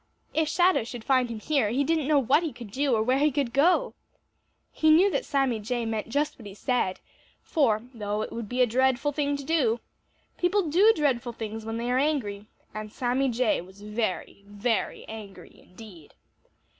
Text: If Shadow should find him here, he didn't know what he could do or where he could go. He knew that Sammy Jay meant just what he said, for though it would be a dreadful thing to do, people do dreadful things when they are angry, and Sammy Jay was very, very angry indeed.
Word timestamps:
If 0.33 0.47
Shadow 0.49 0.83
should 0.83 1.03
find 1.03 1.29
him 1.29 1.39
here, 1.39 1.69
he 1.69 1.83
didn't 1.83 2.07
know 2.07 2.17
what 2.17 2.41
he 2.41 2.51
could 2.51 2.71
do 2.71 2.95
or 2.95 3.03
where 3.03 3.19
he 3.19 3.31
could 3.31 3.53
go. 3.53 3.93
He 4.71 4.89
knew 4.89 5.11
that 5.11 5.25
Sammy 5.25 5.59
Jay 5.59 5.85
meant 5.85 6.09
just 6.09 6.39
what 6.39 6.47
he 6.47 6.55
said, 6.55 6.99
for 7.43 7.83
though 7.93 8.23
it 8.23 8.31
would 8.31 8.49
be 8.49 8.63
a 8.63 8.65
dreadful 8.65 9.11
thing 9.11 9.37
to 9.37 9.43
do, 9.43 9.79
people 10.39 10.71
do 10.71 10.91
dreadful 10.95 11.33
things 11.33 11.65
when 11.65 11.77
they 11.77 11.91
are 11.91 11.99
angry, 11.99 12.47
and 12.73 12.91
Sammy 12.91 13.29
Jay 13.29 13.61
was 13.61 13.83
very, 13.83 14.43
very 14.47 15.05
angry 15.07 15.55
indeed. 15.61 16.15